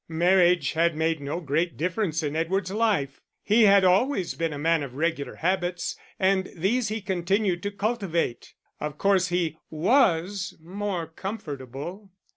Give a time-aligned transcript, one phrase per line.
[0.09, 3.21] Marriage had made no great difference in Edward's life.
[3.43, 8.55] He had always been a man of regular habits, and these he continued to cultivate.
[8.79, 12.09] Of course he was more comfortable.